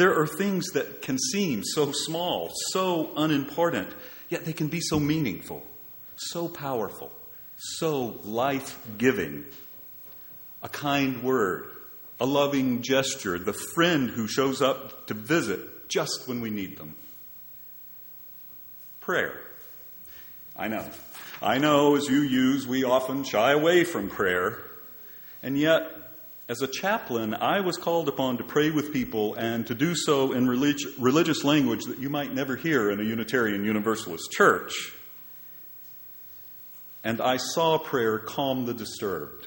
There 0.00 0.18
are 0.18 0.26
things 0.26 0.68
that 0.68 1.02
can 1.02 1.18
seem 1.18 1.62
so 1.62 1.92
small, 1.92 2.50
so 2.72 3.10
unimportant, 3.18 3.90
yet 4.30 4.46
they 4.46 4.54
can 4.54 4.68
be 4.68 4.80
so 4.80 4.98
meaningful 4.98 5.62
so 6.16 6.48
powerful, 6.48 7.12
so 7.58 8.18
life 8.24 8.78
giving. 8.96 9.44
A 10.62 10.70
kind 10.70 11.22
word, 11.22 11.66
a 12.18 12.24
loving 12.24 12.80
gesture, 12.80 13.38
the 13.38 13.52
friend 13.52 14.08
who 14.08 14.26
shows 14.26 14.62
up 14.62 15.06
to 15.08 15.14
visit 15.14 15.90
just 15.90 16.26
when 16.26 16.40
we 16.40 16.48
need 16.48 16.78
them. 16.78 16.94
Prayer. 19.00 19.38
I 20.56 20.68
know. 20.68 20.88
I 21.42 21.58
know 21.58 21.96
as 21.96 22.08
UUs, 22.08 22.64
we 22.64 22.84
often 22.84 23.24
shy 23.24 23.52
away 23.52 23.84
from 23.84 24.08
prayer. 24.08 24.62
And 25.42 25.58
yet, 25.58 26.09
as 26.50 26.62
a 26.62 26.66
chaplain, 26.66 27.32
I 27.32 27.60
was 27.60 27.76
called 27.76 28.08
upon 28.08 28.38
to 28.38 28.42
pray 28.42 28.70
with 28.70 28.92
people 28.92 29.36
and 29.36 29.64
to 29.68 29.74
do 29.74 29.94
so 29.94 30.32
in 30.32 30.48
relig- 30.48 30.80
religious 30.98 31.44
language 31.44 31.84
that 31.84 32.00
you 32.00 32.10
might 32.10 32.34
never 32.34 32.56
hear 32.56 32.90
in 32.90 32.98
a 32.98 33.04
Unitarian 33.04 33.64
Universalist 33.64 34.32
church. 34.32 34.72
And 37.04 37.20
I 37.20 37.36
saw 37.36 37.78
prayer 37.78 38.18
calm 38.18 38.66
the 38.66 38.74
disturbed, 38.74 39.46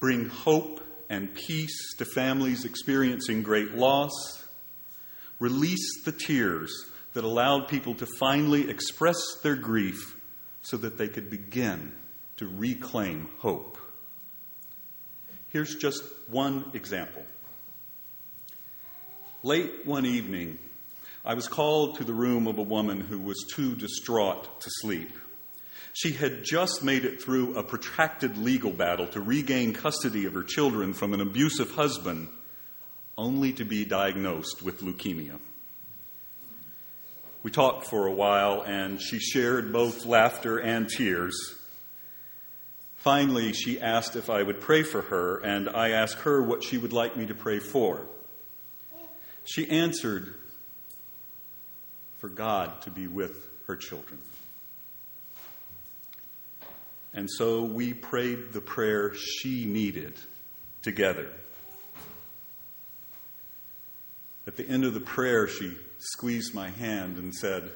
bring 0.00 0.30
hope 0.30 0.80
and 1.10 1.34
peace 1.34 1.94
to 1.98 2.06
families 2.06 2.64
experiencing 2.64 3.42
great 3.42 3.74
loss, 3.74 4.42
release 5.38 6.02
the 6.02 6.12
tears 6.12 6.72
that 7.12 7.24
allowed 7.24 7.68
people 7.68 7.94
to 7.96 8.06
finally 8.18 8.70
express 8.70 9.18
their 9.42 9.54
grief 9.54 10.18
so 10.62 10.78
that 10.78 10.96
they 10.96 11.08
could 11.08 11.28
begin 11.28 11.92
to 12.38 12.48
reclaim 12.48 13.28
hope. 13.40 13.76
Here's 15.54 15.76
just 15.76 16.02
one 16.26 16.64
example. 16.74 17.22
Late 19.44 19.86
one 19.86 20.04
evening, 20.04 20.58
I 21.24 21.34
was 21.34 21.46
called 21.46 21.98
to 21.98 22.04
the 22.04 22.12
room 22.12 22.48
of 22.48 22.58
a 22.58 22.62
woman 22.62 22.98
who 22.98 23.20
was 23.20 23.46
too 23.54 23.76
distraught 23.76 24.60
to 24.62 24.70
sleep. 24.80 25.16
She 25.92 26.10
had 26.10 26.42
just 26.42 26.82
made 26.82 27.04
it 27.04 27.22
through 27.22 27.54
a 27.54 27.62
protracted 27.62 28.36
legal 28.36 28.72
battle 28.72 29.06
to 29.06 29.20
regain 29.20 29.74
custody 29.74 30.24
of 30.24 30.34
her 30.34 30.42
children 30.42 30.92
from 30.92 31.14
an 31.14 31.20
abusive 31.20 31.70
husband, 31.70 32.30
only 33.16 33.52
to 33.52 33.64
be 33.64 33.84
diagnosed 33.84 34.60
with 34.60 34.80
leukemia. 34.80 35.38
We 37.44 37.52
talked 37.52 37.86
for 37.86 38.08
a 38.08 38.12
while, 38.12 38.62
and 38.62 39.00
she 39.00 39.20
shared 39.20 39.72
both 39.72 40.04
laughter 40.04 40.58
and 40.58 40.88
tears. 40.88 41.36
Finally, 43.04 43.52
she 43.52 43.78
asked 43.78 44.16
if 44.16 44.30
I 44.30 44.42
would 44.42 44.62
pray 44.62 44.82
for 44.82 45.02
her, 45.02 45.36
and 45.36 45.68
I 45.68 45.90
asked 45.90 46.20
her 46.20 46.42
what 46.42 46.64
she 46.64 46.78
would 46.78 46.94
like 46.94 47.18
me 47.18 47.26
to 47.26 47.34
pray 47.34 47.58
for. 47.58 48.06
She 49.44 49.68
answered, 49.68 50.34
for 52.16 52.30
God 52.30 52.80
to 52.80 52.90
be 52.90 53.06
with 53.06 53.50
her 53.66 53.76
children. 53.76 54.18
And 57.12 57.30
so 57.30 57.64
we 57.64 57.92
prayed 57.92 58.54
the 58.54 58.62
prayer 58.62 59.12
she 59.14 59.66
needed 59.66 60.14
together. 60.80 61.28
At 64.46 64.56
the 64.56 64.66
end 64.66 64.84
of 64.84 64.94
the 64.94 65.00
prayer, 65.00 65.46
she 65.46 65.76
squeezed 65.98 66.54
my 66.54 66.70
hand 66.70 67.18
and 67.18 67.34
said, 67.34 67.70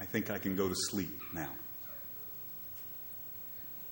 I 0.00 0.06
think 0.06 0.30
I 0.30 0.38
can 0.38 0.56
go 0.56 0.70
to 0.70 0.74
sleep 0.74 1.20
now. 1.34 1.50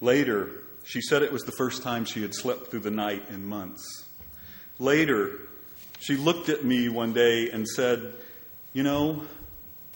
Later, 0.00 0.50
she 0.84 1.00
said 1.00 1.22
it 1.22 1.32
was 1.32 1.42
the 1.42 1.52
first 1.52 1.82
time 1.82 2.04
she 2.04 2.22
had 2.22 2.34
slept 2.34 2.70
through 2.70 2.80
the 2.80 2.90
night 2.90 3.24
in 3.28 3.46
months. 3.46 4.04
Later, 4.78 5.40
she 5.98 6.16
looked 6.16 6.48
at 6.48 6.64
me 6.64 6.88
one 6.88 7.12
day 7.12 7.50
and 7.50 7.68
said, 7.68 8.14
You 8.72 8.82
know, 8.82 9.22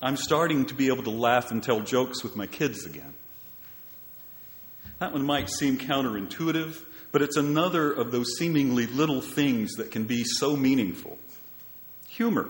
I'm 0.03 0.17
starting 0.17 0.67
to 0.67 0.75
be 0.75 0.89
able 0.89 1.05
to 1.05 1.11
laugh 1.11 1.51
and 1.51 1.63
tell 1.63 1.81
jokes 1.81 2.23
with 2.23 2.37
my 2.37 2.47
kids 2.47 2.85
again. 2.85 3.15
That 4.99 5.13
one 5.13 5.25
might 5.25 5.49
seem 5.49 5.79
counterintuitive, 5.79 6.79
but 7.11 7.23
it's 7.23 7.37
another 7.37 7.91
of 7.91 8.13
those 8.13 8.37
seemingly 8.37 8.87
little 8.87 9.21
things 9.21 9.73
that 9.75 9.91
can 9.91 10.05
be 10.05 10.25
so 10.25 10.57
meaningful. 10.57 11.19
Humor. 12.09 12.49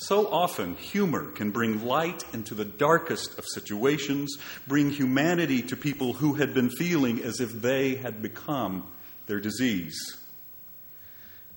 So 0.00 0.28
often, 0.28 0.76
humor 0.76 1.24
can 1.32 1.50
bring 1.50 1.84
light 1.84 2.22
into 2.32 2.54
the 2.54 2.64
darkest 2.64 3.36
of 3.36 3.44
situations, 3.44 4.38
bring 4.68 4.90
humanity 4.90 5.60
to 5.62 5.76
people 5.76 6.12
who 6.12 6.34
had 6.34 6.54
been 6.54 6.70
feeling 6.70 7.20
as 7.20 7.40
if 7.40 7.50
they 7.50 7.96
had 7.96 8.22
become 8.22 8.86
their 9.26 9.40
disease. 9.40 9.98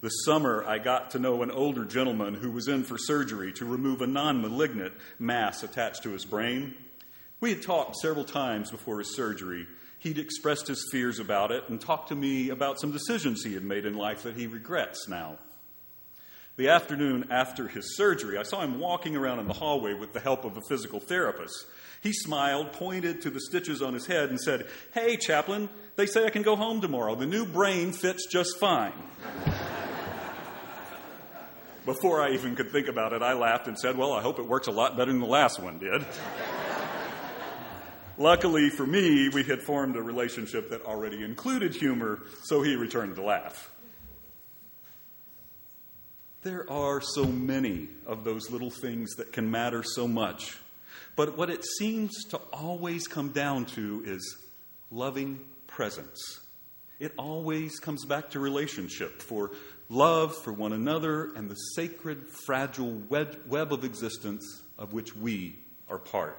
This 0.02 0.26
summer, 0.26 0.66
I 0.66 0.80
got 0.80 1.12
to 1.12 1.20
know 1.20 1.44
an 1.44 1.52
older 1.52 1.86
gentleman 1.86 2.34
who 2.34 2.50
was 2.50 2.68
in 2.68 2.84
for 2.84 2.98
surgery 2.98 3.54
to 3.54 3.66
remove 3.66 4.02
a 4.02 4.08
non 4.08 4.42
malignant 4.42 4.94
mass 5.20 5.62
attached 5.62 6.02
to 6.04 6.10
his 6.10 6.26
brain. 6.26 6.74
We 7.42 7.52
had 7.52 7.62
talked 7.62 7.98
several 7.98 8.26
times 8.26 8.72
before 8.72 8.98
his 8.98 9.16
surgery, 9.16 9.68
he'd 10.00 10.18
expressed 10.18 10.68
his 10.68 10.90
fears 10.92 11.20
about 11.20 11.52
it 11.52 11.70
and 11.70 11.80
talked 11.80 12.10
to 12.10 12.16
me 12.16 12.50
about 12.50 12.80
some 12.80 12.92
decisions 12.92 13.44
he 13.44 13.54
had 13.54 13.64
made 13.64 13.86
in 13.86 13.94
life 13.94 14.24
that 14.24 14.36
he 14.36 14.48
regrets 14.48 15.08
now. 15.08 15.38
The 16.58 16.70
afternoon 16.70 17.28
after 17.32 17.68
his 17.68 17.96
surgery, 17.96 18.38
I 18.38 18.44
saw 18.44 18.62
him 18.62 18.80
walking 18.80 19.16
around 19.16 19.40
in 19.40 19.48
the 19.48 19.54
hallway 19.54 19.94
with 19.94 20.14
the 20.14 20.20
help 20.20 20.44
of 20.46 20.58
a 20.58 20.62
physical 20.62 21.00
therapist. 21.00 21.66
He 22.02 22.12
smiled, 22.14 22.74
pointed 22.74 23.22
to 23.22 23.30
the 23.30 23.40
stitches 23.40 23.82
on 23.82 23.94
his 23.94 24.06
head, 24.06 24.30
and 24.30 24.40
said, 24.40 24.68
Hey, 24.94 25.18
chaplain, 25.18 25.70
they 25.96 26.06
say 26.06 26.26
I 26.26 26.30
can 26.30 26.42
go 26.42 26.56
home 26.56 26.82
tomorrow. 26.82 27.16
The 27.16 27.26
new 27.26 27.46
brain 27.46 27.94
fits 27.94 28.28
just 28.28 28.60
fine. 28.60 28.94
Before 31.86 32.22
I 32.22 32.32
even 32.34 32.56
could 32.56 32.72
think 32.72 32.88
about 32.88 33.14
it, 33.14 33.24
I 33.24 33.34
laughed 33.34 33.68
and 33.68 33.78
said, 33.78 33.98
Well, 33.98 34.12
I 34.12 34.22
hope 34.22 34.38
it 34.38 34.46
works 34.46 34.68
a 34.68 34.72
lot 34.72 34.98
better 34.98 35.12
than 35.12 35.22
the 35.22 35.28
last 35.28 35.60
one 35.60 35.80
did. 35.80 36.06
Luckily 38.18 38.70
for 38.70 38.86
me, 38.86 39.30
we 39.30 39.44
had 39.44 39.64
formed 39.64 39.96
a 39.96 40.02
relationship 40.02 40.70
that 40.70 40.84
already 40.86 41.24
included 41.24 41.74
humor, 41.74 42.20
so 42.44 42.62
he 42.62 42.76
returned 42.76 43.16
the 43.16 43.24
laugh. 43.24 43.72
There 46.44 46.68
are 46.72 47.02
so 47.02 47.26
many 47.26 47.90
of 48.08 48.24
those 48.24 48.50
little 48.50 48.72
things 48.72 49.14
that 49.16 49.32
can 49.32 49.52
matter 49.52 49.84
so 49.84 50.08
much. 50.08 50.58
But 51.16 51.38
what 51.38 51.52
it 51.52 51.64
seems 51.78 52.24
to 52.30 52.38
always 52.52 53.08
come 53.08 53.30
down 53.30 53.66
to 53.66 54.02
is 54.06 54.38
loving 54.90 55.40
presence. 55.68 56.40
It 57.00 57.14
always 57.18 57.80
comes 57.80 58.06
back 58.06 58.32
to 58.32 58.40
relationship 58.40 59.22
for 59.22 59.52
love 59.90 60.36
for 60.36 60.52
one 60.52 60.74
another 60.74 61.32
and 61.36 61.50
the 61.50 61.56
sacred, 61.76 62.28
fragile 62.46 63.02
web 63.10 63.38
of 63.74 63.84
existence 63.84 64.64
of 64.80 64.94
which 64.94 65.16
we 65.16 65.60
are 65.90 66.00
part. 66.00 66.38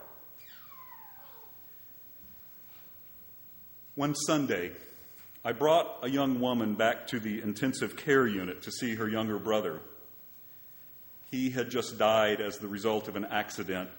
One 3.94 4.14
Sunday, 4.14 4.72
I 5.44 5.50
brought 5.50 5.98
a 6.02 6.08
young 6.08 6.38
woman 6.38 6.74
back 6.74 7.08
to 7.08 7.18
the 7.18 7.40
intensive 7.40 7.96
care 7.96 8.28
unit 8.28 8.62
to 8.62 8.70
see 8.70 8.94
her 8.94 9.08
younger 9.08 9.40
brother. 9.40 9.80
He 11.32 11.50
had 11.50 11.68
just 11.68 11.98
died 11.98 12.40
as 12.40 12.58
the 12.58 12.68
result 12.68 13.08
of 13.08 13.16
an 13.16 13.24
accident. 13.24 13.90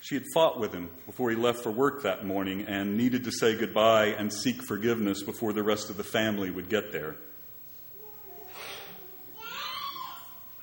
She 0.00 0.16
had 0.16 0.24
fought 0.34 0.58
with 0.58 0.72
him 0.72 0.90
before 1.06 1.30
he 1.30 1.36
left 1.36 1.62
for 1.62 1.70
work 1.70 2.02
that 2.02 2.26
morning 2.26 2.62
and 2.62 2.96
needed 2.96 3.22
to 3.24 3.30
say 3.30 3.54
goodbye 3.54 4.06
and 4.06 4.32
seek 4.32 4.64
forgiveness 4.64 5.22
before 5.22 5.52
the 5.52 5.62
rest 5.62 5.90
of 5.90 5.96
the 5.96 6.04
family 6.04 6.50
would 6.50 6.68
get 6.68 6.90
there. 6.90 7.14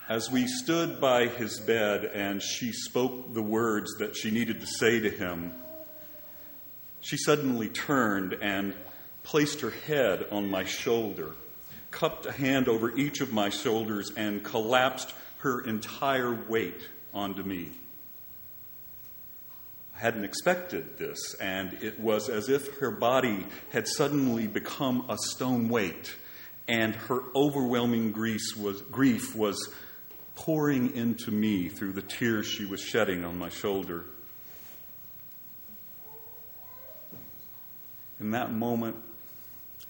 As 0.09 0.29
we 0.29 0.45
stood 0.45 0.99
by 0.99 1.27
his 1.27 1.59
bed 1.61 2.03
and 2.05 2.41
she 2.41 2.73
spoke 2.73 3.33
the 3.33 3.43
words 3.43 3.95
that 3.99 4.17
she 4.17 4.31
needed 4.31 4.59
to 4.59 4.67
say 4.67 4.99
to 4.99 5.09
him, 5.09 5.53
she 7.07 7.17
suddenly 7.17 7.69
turned 7.69 8.33
and 8.33 8.75
placed 9.23 9.61
her 9.61 9.71
head 9.71 10.25
on 10.31 10.49
my 10.49 10.63
shoulder 10.63 11.31
cupped 11.91 12.25
a 12.25 12.31
hand 12.31 12.67
over 12.67 12.95
each 12.95 13.21
of 13.21 13.33
my 13.33 13.49
shoulders 13.49 14.11
and 14.15 14.43
collapsed 14.43 15.13
her 15.39 15.61
entire 15.61 16.33
weight 16.47 16.87
onto 17.13 17.41
me. 17.43 17.69
I 19.95 19.99
hadn't 19.99 20.25
expected 20.25 20.97
this, 20.97 21.33
and 21.41 21.73
it 21.81 21.99
was 21.99 22.29
as 22.29 22.49
if 22.49 22.77
her 22.77 22.91
body 22.91 23.45
had 23.71 23.87
suddenly 23.87 24.45
become 24.45 25.05
a 25.09 25.17
stone 25.17 25.69
weight, 25.69 26.15
and 26.67 26.93
her 26.93 27.21
overwhelming 27.35 28.11
grief 28.11 28.55
was, 28.59 28.81
grief 28.83 29.35
was 29.35 29.69
pouring 30.35 30.95
into 30.95 31.31
me 31.31 31.67
through 31.67 31.93
the 31.93 32.03
tears 32.03 32.45
she 32.45 32.65
was 32.65 32.79
shedding 32.79 33.23
on 33.23 33.39
my 33.39 33.49
shoulder. 33.49 34.05
In 38.19 38.31
that 38.31 38.51
moment, 38.51 38.95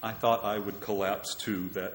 I 0.02 0.12
thought 0.12 0.44
I 0.44 0.58
would 0.58 0.80
collapse 0.80 1.34
too, 1.34 1.68
that 1.70 1.94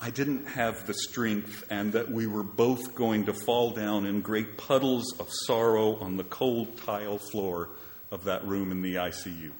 I 0.00 0.10
didn't 0.10 0.46
have 0.46 0.86
the 0.86 0.94
strength, 0.94 1.66
and 1.70 1.92
that 1.92 2.10
we 2.10 2.26
were 2.26 2.42
both 2.42 2.94
going 2.94 3.26
to 3.26 3.32
fall 3.32 3.70
down 3.70 4.06
in 4.06 4.20
great 4.20 4.56
puddles 4.56 5.18
of 5.18 5.28
sorrow 5.46 5.96
on 5.96 6.16
the 6.16 6.24
cold 6.24 6.76
tile 6.78 7.18
floor 7.18 7.70
of 8.10 8.24
that 8.24 8.46
room 8.46 8.70
in 8.70 8.82
the 8.82 8.96
ICU. 8.96 9.50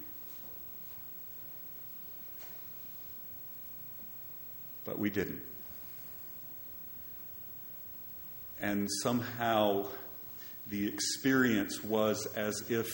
But 4.85 4.97
we 4.97 5.09
didn't. 5.09 5.41
And 8.61 8.87
somehow 9.03 9.85
the 10.67 10.87
experience 10.87 11.83
was 11.83 12.25
as 12.35 12.63
if 12.69 12.87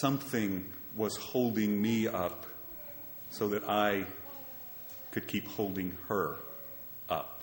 something 0.00 0.64
was 0.94 1.16
holding 1.16 1.80
me 1.80 2.06
up 2.06 2.46
so 3.30 3.48
that 3.48 3.68
I 3.68 4.04
could 5.12 5.26
keep 5.26 5.46
holding 5.48 5.96
her 6.08 6.36
up. 7.08 7.42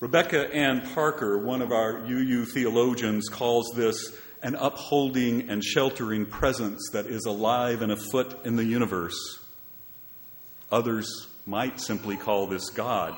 Rebecca 0.00 0.52
Ann 0.54 0.82
Parker, 0.94 1.38
one 1.38 1.62
of 1.62 1.72
our 1.72 1.98
UU 2.04 2.44
theologians, 2.46 3.28
calls 3.28 3.70
this 3.74 4.14
an 4.42 4.54
upholding 4.56 5.48
and 5.48 5.64
sheltering 5.64 6.26
presence 6.26 6.90
that 6.92 7.06
is 7.06 7.24
alive 7.24 7.82
and 7.82 7.92
afoot 7.92 8.44
in 8.44 8.56
the 8.56 8.64
universe. 8.64 9.38
Others 10.70 11.28
might 11.46 11.80
simply 11.80 12.16
call 12.16 12.46
this 12.46 12.70
God. 12.70 13.16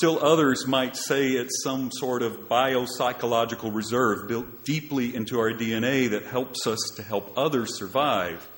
Still, 0.00 0.24
others 0.24 0.66
might 0.66 0.96
say 0.96 1.26
it's 1.26 1.62
some 1.62 1.90
sort 1.92 2.22
of 2.22 2.48
biopsychological 2.48 3.74
reserve 3.74 4.28
built 4.28 4.64
deeply 4.64 5.14
into 5.14 5.38
our 5.38 5.52
DNA 5.52 6.08
that 6.08 6.24
helps 6.24 6.66
us 6.66 6.78
to 6.96 7.02
help 7.02 7.34
others 7.36 7.76
survive 7.76 8.48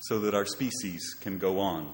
so 0.00 0.18
that 0.18 0.34
our 0.34 0.44
species 0.44 1.14
can 1.20 1.38
go 1.38 1.60
on. 1.60 1.88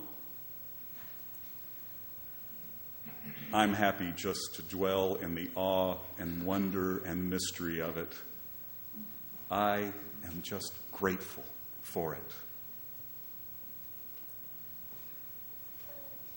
I'm 3.53 3.75
happy 3.75 4.11
just 4.17 4.55
to 4.55 4.63
dwell 4.63 5.17
in 5.17 5.35
the 5.35 5.51
awe 5.55 5.97
and 6.19 6.47
wonder 6.47 7.05
and 7.05 7.29
mystery 7.29 7.83
of 7.83 7.99
it. 7.99 8.15
I 9.51 9.93
am 10.25 10.41
just 10.41 10.73
grateful 10.93 11.45
for 11.83 12.15
it. 12.15 12.33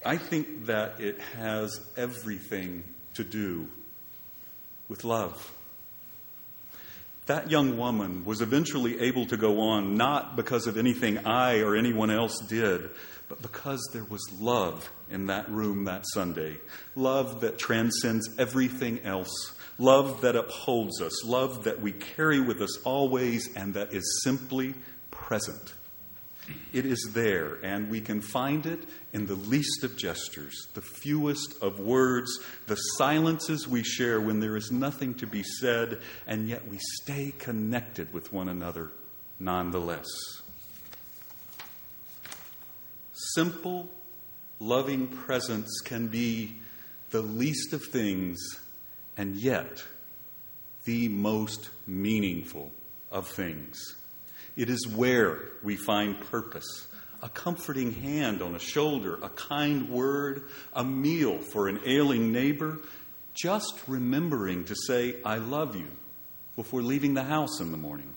I 0.07 0.15
think 0.15 0.67
that 0.67 1.01
it 1.01 1.19
has 1.35 1.81
everything 1.97 2.85
to 3.15 3.25
do 3.25 3.67
with 4.87 5.03
love. 5.03 5.51
That 7.25 7.51
young 7.51 7.77
woman 7.77 8.23
was 8.23 8.39
eventually 8.39 9.01
able 9.01 9.25
to 9.25 9.35
go 9.35 9.59
on 9.59 9.97
not 9.97 10.37
because 10.37 10.65
of 10.65 10.77
anything 10.77 11.25
I 11.25 11.59
or 11.59 11.75
anyone 11.75 12.09
else 12.09 12.39
did, 12.39 12.89
but 13.27 13.41
because 13.41 13.85
there 13.91 14.05
was 14.05 14.25
love 14.39 14.89
in 15.09 15.25
that 15.25 15.51
room 15.51 15.83
that 15.83 16.05
Sunday. 16.13 16.55
Love 16.95 17.41
that 17.41 17.59
transcends 17.59 18.29
everything 18.39 19.01
else. 19.01 19.51
Love 19.77 20.21
that 20.21 20.37
upholds 20.37 21.01
us. 21.01 21.25
Love 21.25 21.65
that 21.65 21.81
we 21.81 21.91
carry 21.91 22.39
with 22.39 22.61
us 22.61 22.77
always 22.85 23.53
and 23.57 23.73
that 23.73 23.91
is 23.91 24.21
simply 24.23 24.73
present. 25.11 25.73
It 26.77 26.85
is 26.85 27.09
there, 27.15 27.57
and 27.63 27.89
we 27.89 28.01
can 28.01 28.21
find 28.21 28.67
it 28.67 28.83
in 29.11 29.25
the 29.25 29.33
least 29.33 29.83
of 29.83 29.97
gestures, 29.97 30.67
the 30.75 30.81
fewest 30.81 31.55
of 31.59 31.79
words, 31.79 32.29
the 32.67 32.75
silences 32.75 33.67
we 33.67 33.81
share 33.81 34.21
when 34.21 34.41
there 34.41 34.55
is 34.55 34.71
nothing 34.71 35.15
to 35.15 35.25
be 35.25 35.41
said, 35.41 35.99
and 36.27 36.47
yet 36.47 36.67
we 36.67 36.77
stay 37.01 37.33
connected 37.39 38.13
with 38.13 38.31
one 38.31 38.47
another 38.47 38.91
nonetheless. 39.39 40.05
Simple, 43.33 43.89
loving 44.59 45.07
presence 45.07 45.81
can 45.83 46.09
be 46.09 46.57
the 47.09 47.21
least 47.21 47.73
of 47.73 47.83
things, 47.85 48.37
and 49.17 49.35
yet 49.35 49.83
the 50.85 51.07
most 51.07 51.71
meaningful 51.87 52.71
of 53.11 53.27
things. 53.27 53.96
It 54.57 54.69
is 54.69 54.87
where 54.87 55.39
we 55.63 55.77
find 55.77 56.19
purpose 56.19 56.87
a 57.23 57.29
comforting 57.29 57.93
hand 57.93 58.41
on 58.43 58.53
a 58.53 58.59
shoulder, 58.59 59.17
a 59.23 59.29
kind 59.29 59.89
word, 59.89 60.43
a 60.73 60.83
meal 60.83 61.39
for 61.39 61.67
an 61.67 61.79
ailing 61.83 62.31
neighbor, 62.31 62.77
just 63.33 63.81
remembering 63.87 64.65
to 64.65 64.75
say, 64.75 65.15
I 65.25 65.37
love 65.37 65.75
you 65.75 65.87
before 66.55 66.81
leaving 66.83 67.15
the 67.15 67.23
house 67.23 67.59
in 67.59 67.71
the 67.71 67.77
morning. 67.77 68.15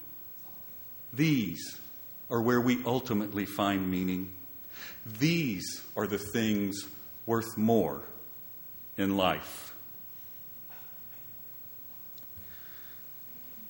These 1.12 1.78
are 2.30 2.40
where 2.40 2.60
we 2.60 2.82
ultimately 2.84 3.46
find 3.46 3.90
meaning. 3.90 4.32
These 5.18 5.82
are 5.96 6.06
the 6.06 6.18
things 6.18 6.86
worth 7.26 7.56
more 7.56 8.02
in 8.96 9.16
life. 9.16 9.74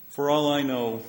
For 0.09 0.29
all 0.29 0.53
I 0.53 0.63
know, 0.63 1.03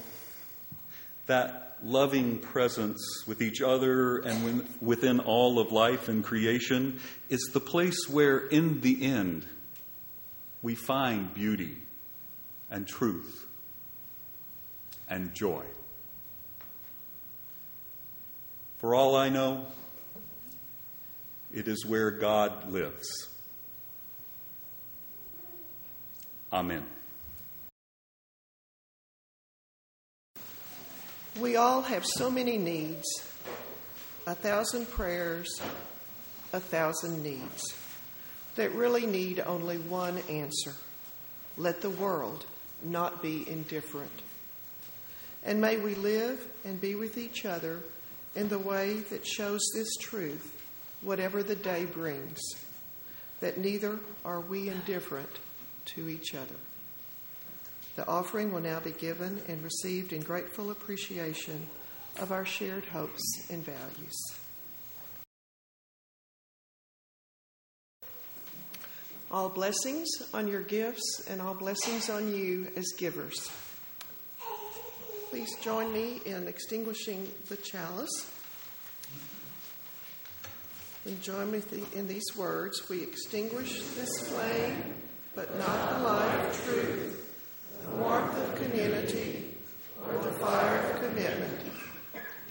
that 1.32 1.78
loving 1.82 2.38
presence 2.39 3.02
with 3.26 3.41
each 3.41 3.62
other 3.62 4.17
and 4.17 4.67
within 4.82 5.22
all 5.22 5.60
of 5.60 5.72
life 5.72 6.10
and 6.10 6.26
creation 6.26 7.00
is 7.30 7.39
the 7.54 7.60
place 7.62 8.10
where, 8.10 8.38
in 8.38 8.82
the 8.82 9.02
end, 9.02 9.46
we 10.62 10.76
find 10.76 11.34
beauty 11.34 11.78
and 12.70 12.86
truth 12.86 13.48
and 15.08 15.34
joy. 15.34 15.63
For 18.80 18.94
all 18.94 19.15
I 19.15 19.30
know, 19.30 19.67
It 21.54 21.67
is 21.67 21.86
where 21.86 22.12
God 22.12 22.72
lives. 22.72 23.28
Amen. 26.54 26.86
We 31.42 31.56
all 31.56 31.82
have 31.82 32.06
so 32.06 32.30
many 32.30 32.60
needs, 32.60 33.08
a 34.28 34.36
thousand 34.36 34.92
prayers, 34.92 35.50
a 36.54 36.60
thousand 36.60 37.24
needs, 37.24 37.74
that 38.58 38.72
really 38.74 39.08
need 39.08 39.40
only 39.40 39.80
one 39.80 40.20
answer. 40.30 40.76
Let 41.58 41.82
the 41.82 41.90
world 41.90 42.46
not 42.84 43.24
be 43.24 43.44
indifferent. 43.50 44.22
And 45.44 45.60
may 45.60 45.78
we 45.78 45.96
live 45.96 46.48
and 46.64 46.80
be 46.80 46.94
with 46.94 47.18
each 47.18 47.44
other 47.44 47.80
in 48.36 48.48
the 48.48 48.60
way 48.60 48.98
that 49.10 49.26
shows 49.26 49.62
this 49.74 49.96
truth, 50.00 50.62
whatever 51.02 51.42
the 51.42 51.56
day 51.56 51.86
brings, 51.86 52.40
that 53.40 53.58
neither 53.58 53.98
are 54.24 54.42
we 54.42 54.70
indifferent 54.70 55.40
to 55.86 56.08
each 56.08 56.36
other. 56.36 56.54
The 57.96 58.08
offering 58.08 58.54
will 58.54 58.62
now 58.62 58.80
be 58.80 58.92
given 58.92 59.42
and 59.48 59.62
received 59.64 60.14
in 60.14 60.22
grateful 60.22 60.72
appreciation 60.72 61.68
of 62.20 62.32
our 62.32 62.46
shared 62.46 62.86
hopes 62.86 63.22
and 63.50 63.64
values. 63.64 64.14
All 69.30 69.50
blessings 69.50 70.10
on 70.34 70.48
your 70.48 70.62
gifts 70.62 71.26
and 71.30 71.42
all 71.42 71.54
blessings 71.54 72.10
on 72.10 72.34
you 72.34 72.68
as 72.76 72.86
givers. 72.98 73.50
Please 75.30 75.56
join 75.62 75.94
me 75.94 76.20
in 76.26 76.48
extinguishing 76.48 77.30
the 77.48 77.56
chalice. 77.58 78.30
And 81.06 81.22
join 81.22 81.50
me 81.52 81.62
in 81.96 82.08
these 82.08 82.36
words 82.38 82.90
We 82.90 83.02
extinguish 83.02 83.82
this 83.96 84.30
flame, 84.30 84.96
but 85.34 85.58
not 85.58 85.98
the 85.98 86.04
light 86.04 86.46
of 86.46 86.66
truth 86.66 87.21
the 87.84 87.96
warmth 87.96 88.38
of 88.38 88.56
community, 88.56 89.56
or 90.06 90.13
the 90.13 90.32
fire 90.34 90.78
of 90.78 91.02
commitment. 91.02 91.60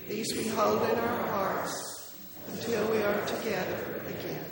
These 0.08 0.36
we 0.36 0.48
hold 0.48 0.82
in 0.82 0.98
our 0.98 1.26
hearts 1.28 2.14
until 2.52 2.90
we 2.90 3.02
are 3.02 3.26
together 3.26 4.02
again. 4.08 4.44